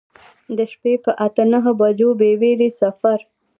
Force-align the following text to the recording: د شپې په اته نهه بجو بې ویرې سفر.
د 0.57 0.59
شپې 0.71 0.93
په 1.03 1.11
اته 1.25 1.43
نهه 1.51 1.71
بجو 1.79 2.09
بې 2.19 2.31
ویرې 2.41 2.69
سفر. 2.81 3.19